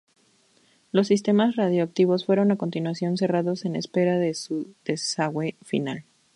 Los 0.91 1.09
sistemas 1.09 1.55
radioactivos 1.57 2.25
fueron 2.25 2.51
a 2.51 2.55
continuación 2.55 3.17
cerrados 3.17 3.65
en 3.65 3.75
espera 3.75 4.17
de 4.17 4.33
su 4.33 4.73
desguace 4.83 5.55
final. 5.63 6.05